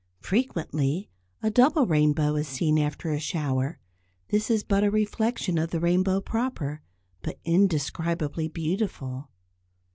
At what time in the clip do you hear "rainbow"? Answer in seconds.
1.85-2.33, 5.79-6.19